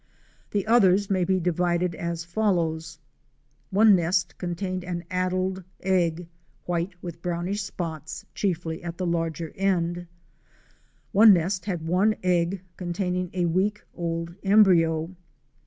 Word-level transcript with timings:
The 0.49 0.65
others 0.65 1.11
may 1.11 1.23
be 1.23 1.39
divided 1.39 1.93
as 1.93 2.23
follows: 2.25 2.97
One 3.69 3.95
nest 3.95 4.35
contained 4.39 4.83
an 4.83 5.03
addled 5.11 5.63
egg; 5.79 6.27
white 6.65 6.95
with 7.03 7.21
brownish 7.21 7.61
spots 7.61 8.25
chiefly 8.33 8.81
at 8.83 8.97
the 8.97 9.05
larger 9.05 9.51
end. 9.55 10.07
One 11.11 11.33
nest 11.33 11.65
had 11.65 11.87
one 11.87 12.15
egg 12.23 12.63
containing 12.77 13.29
a 13.35 13.45
week 13.45 13.83
old 13.93 14.33
embryo. 14.41 15.15